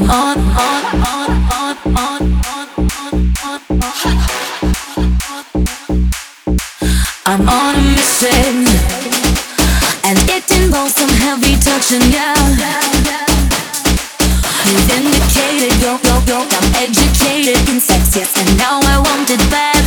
[0.00, 2.22] I'm on, on, on, on, on,
[2.54, 4.06] on, on, on.
[7.26, 8.62] I'm on a mission,
[10.04, 12.32] and it involves some heavy touching, yeah.
[14.66, 19.50] You've indicated, yo, yo, yo, I'm educated in sex, yes, and now I want it
[19.50, 19.77] back.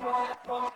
[0.00, 0.67] Bom, bom.